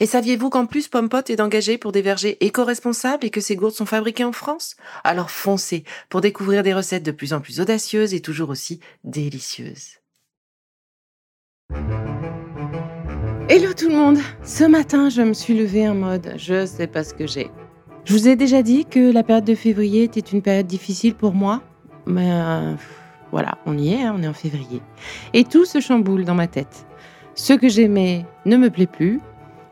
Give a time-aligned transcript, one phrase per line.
[0.00, 3.74] Et saviez-vous qu'en plus Pompot est engagé pour des vergers éco-responsables et que ces gourdes
[3.74, 4.74] sont fabriquées en France?
[5.04, 9.98] Alors foncez pour découvrir des recettes de plus en plus audacieuses et toujours aussi délicieuses.
[13.48, 17.04] Hello tout le monde Ce matin, je me suis levée en mode je sais pas
[17.04, 17.50] ce que j'ai.
[18.04, 21.34] Je vous ai déjà dit que la période de février était une période difficile pour
[21.34, 21.62] moi,
[22.04, 22.74] mais euh,
[23.30, 24.82] voilà, on y est, hein, on est en février.
[25.32, 26.84] Et tout se chamboule dans ma tête.
[27.34, 29.20] Ce que j'aimais ne me plaît plus,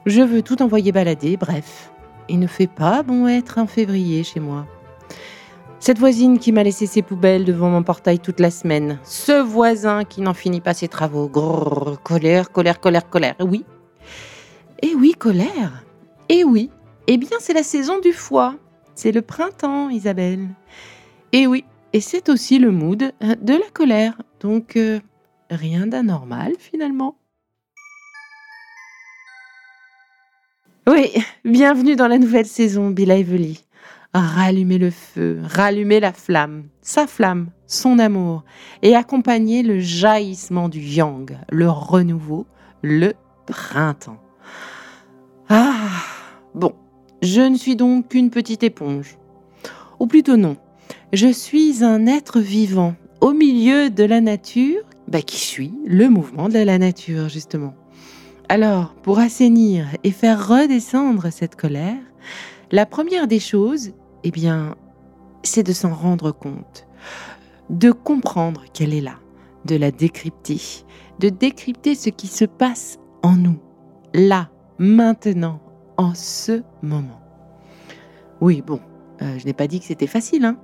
[0.07, 1.93] je veux tout envoyer balader, bref.
[2.29, 4.67] Il ne fait pas bon être en février chez moi.
[5.81, 9.01] Cette voisine qui m'a laissé ses poubelles devant mon portail toute la semaine.
[9.03, 11.29] Ce voisin qui n'en finit pas ses travaux.
[11.29, 13.35] Grrr, colère, colère, colère, colère.
[13.41, 13.65] Oui.
[14.81, 15.85] Eh oui, colère.
[16.29, 16.71] Eh oui.
[17.09, 18.55] Eh bien, c'est la saison du foie.
[18.95, 20.49] C'est le printemps, Isabelle.
[21.33, 21.65] Eh oui.
[21.93, 24.15] Et c'est aussi le mood de la colère.
[24.41, 25.01] Donc, euh,
[25.51, 27.17] rien d'anormal finalement.
[30.89, 31.13] Oui,
[31.45, 33.61] bienvenue dans la nouvelle saison, Bill Lively.
[34.15, 38.43] Rallumer le feu, rallumer la flamme, sa flamme, son amour,
[38.83, 42.47] et accompagner le jaillissement du yang, le renouveau,
[42.83, 43.13] le
[43.47, 44.21] printemps.
[45.49, 45.87] Ah,
[46.57, 46.73] bon,
[47.23, 49.19] je ne suis donc qu'une petite éponge.
[50.01, 50.57] Ou plutôt non,
[51.13, 56.49] je suis un être vivant au milieu de la nature, bah, qui suit le mouvement
[56.49, 57.75] de la nature, justement.
[58.49, 62.01] Alors, pour assainir et faire redescendre cette colère,
[62.71, 63.93] la première des choses,
[64.25, 64.75] eh bien,
[65.43, 66.87] c'est de s'en rendre compte,
[67.71, 69.17] de comprendre qu'elle est là,
[69.65, 70.61] de la décrypter,
[71.19, 73.59] de décrypter ce qui se passe en nous,
[74.15, 75.61] là, maintenant,
[75.97, 77.21] en ce moment.
[78.41, 78.81] Oui, bon,
[79.23, 80.57] euh, je n'ai pas dit que c'était facile, hein,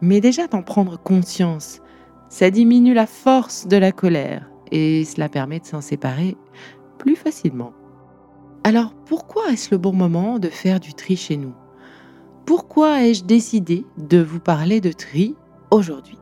[0.00, 1.80] mais déjà d'en prendre conscience,
[2.28, 6.36] ça diminue la force de la colère et cela permet de s'en séparer
[6.98, 7.72] plus facilement.
[8.64, 11.54] Alors pourquoi est-ce le bon moment de faire du tri chez nous?
[12.46, 15.34] Pourquoi ai-je décidé de vous parler de tri
[15.70, 16.18] aujourd'hui?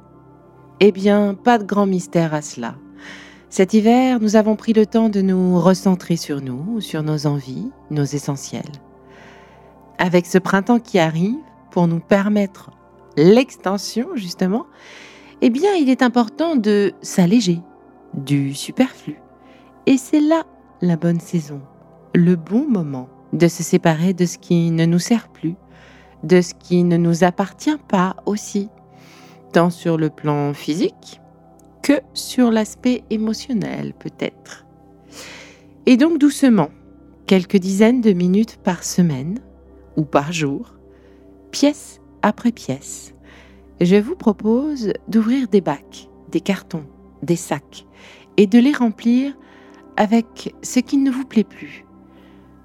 [0.80, 2.74] Eh bien, pas de grand mystère à cela.
[3.48, 7.70] Cet hiver, nous avons pris le temps de nous recentrer sur nous, sur nos envies,
[7.90, 8.72] nos essentiels.
[9.98, 11.36] Avec ce printemps qui arrive,
[11.70, 12.70] pour nous permettre
[13.16, 14.66] l'extension justement,
[15.40, 17.60] eh bien, il est important de s'alléger
[18.14, 19.16] du superflu.
[19.86, 20.44] Et c'est là
[20.82, 21.62] la bonne saison,
[22.12, 25.54] le bon moment de se séparer de ce qui ne nous sert plus,
[26.24, 28.68] de ce qui ne nous appartient pas aussi,
[29.52, 31.20] tant sur le plan physique
[31.82, 34.66] que sur l'aspect émotionnel peut-être.
[35.86, 36.70] Et donc doucement,
[37.26, 39.38] quelques dizaines de minutes par semaine
[39.96, 40.74] ou par jour,
[41.52, 43.14] pièce après pièce,
[43.80, 46.84] je vous propose d'ouvrir des bacs, des cartons,
[47.22, 47.86] des sacs
[48.36, 49.34] et de les remplir
[49.96, 51.84] avec ce qui ne vous plaît plus,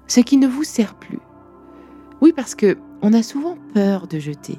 [0.06, 1.18] ce qui ne vous sert plus.
[2.20, 4.58] Oui, parce que on a souvent peur de jeter.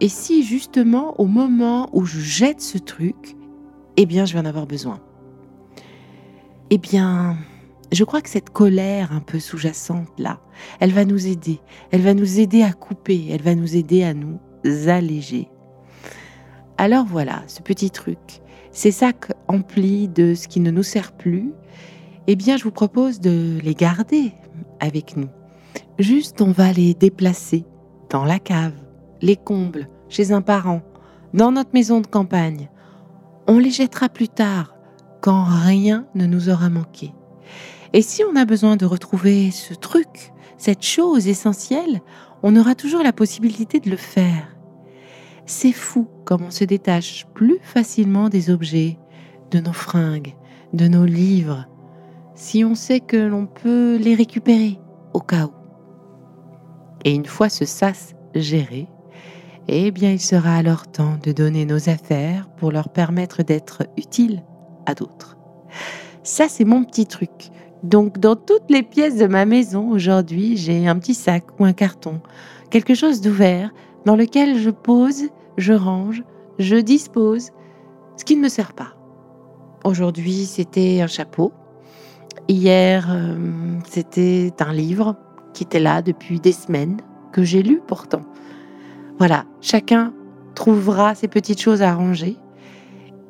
[0.00, 3.36] Et si justement au moment où je jette ce truc,
[3.96, 5.00] eh bien je vais en avoir besoin.
[6.70, 7.36] Eh bien,
[7.92, 10.40] je crois que cette colère un peu sous-jacente là,
[10.80, 11.60] elle va nous aider.
[11.90, 14.38] Elle va nous aider à couper, elle va nous aider à nous
[14.86, 15.48] alléger.
[16.78, 21.52] Alors voilà, ce petit truc, ces sacs emplis de ce qui ne nous sert plus,
[22.26, 24.32] eh bien, je vous propose de les garder
[24.80, 25.28] avec nous.
[25.98, 27.64] Juste, on va les déplacer
[28.10, 28.74] dans la cave,
[29.20, 30.82] les combles, chez un parent,
[31.34, 32.68] dans notre maison de campagne.
[33.46, 34.74] On les jettera plus tard,
[35.20, 37.12] quand rien ne nous aura manqué.
[37.92, 42.00] Et si on a besoin de retrouver ce truc, cette chose essentielle,
[42.42, 44.51] on aura toujours la possibilité de le faire.
[45.46, 48.98] C'est fou comme on se détache plus facilement des objets,
[49.50, 50.34] de nos fringues,
[50.72, 51.66] de nos livres,
[52.34, 54.78] si on sait que l'on peut les récupérer
[55.12, 55.52] au cas où.
[57.04, 58.88] Et une fois ce sas géré,
[59.68, 64.42] eh bien il sera alors temps de donner nos affaires pour leur permettre d'être utiles
[64.86, 65.36] à d'autres.
[66.22, 67.50] Ça, c'est mon petit truc.
[67.82, 71.72] Donc, dans toutes les pièces de ma maison, aujourd'hui, j'ai un petit sac ou un
[71.72, 72.20] carton,
[72.70, 73.72] quelque chose d'ouvert
[74.04, 76.22] dans lequel je pose, je range,
[76.58, 77.50] je dispose
[78.16, 78.94] ce qui ne me sert pas.
[79.84, 81.52] Aujourd'hui, c'était un chapeau.
[82.48, 83.36] Hier, euh,
[83.88, 85.16] c'était un livre
[85.54, 86.98] qui était là depuis des semaines,
[87.32, 88.22] que j'ai lu pourtant.
[89.18, 90.12] Voilà, chacun
[90.54, 92.36] trouvera ses petites choses à ranger.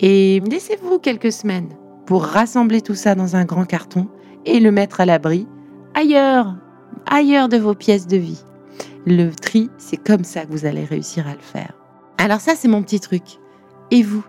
[0.00, 1.69] Et laissez-vous quelques semaines
[2.06, 4.08] pour rassembler tout ça dans un grand carton
[4.44, 5.46] et le mettre à l'abri
[5.94, 6.56] ailleurs,
[7.06, 8.44] ailleurs de vos pièces de vie.
[9.06, 11.73] Le tri, c'est comme ça que vous allez réussir à le faire.
[12.19, 13.23] Alors ça, c'est mon petit truc.
[13.90, 14.25] Et vous?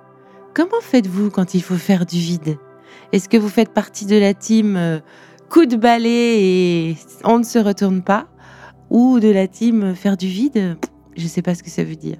[0.53, 2.57] Comment faites-vous quand il faut faire du vide?
[3.11, 5.00] Est-ce que vous faites partie de la team euh,
[5.50, 8.27] coup de balai et on ne se retourne pas?
[8.89, 10.77] Ou de la team euh, faire du vide?
[11.15, 12.17] Je ne sais pas ce que ça veut dire.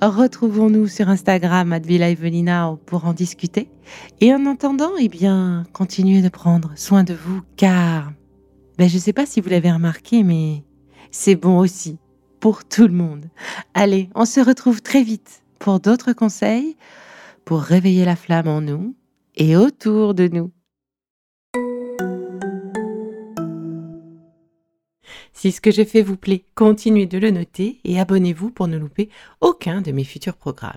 [0.00, 1.80] Retrouvons-nous sur Instagram at
[2.86, 3.70] pour en discuter.
[4.20, 8.12] Et en attendant, eh bien, continuez de prendre soin de vous car
[8.78, 10.64] ben, je ne sais pas si vous l'avez remarqué, mais
[11.12, 11.98] c'est bon aussi
[12.40, 13.26] pour tout le monde.
[13.74, 16.76] Allez, on se retrouve très vite pour d'autres conseils
[17.44, 18.96] pour réveiller la flamme en nous
[19.36, 20.50] et autour de nous.
[25.32, 28.78] Si ce que je fais vous plaît, continuez de le noter et abonnez-vous pour ne
[28.78, 29.08] louper
[29.40, 30.76] aucun de mes futurs programmes.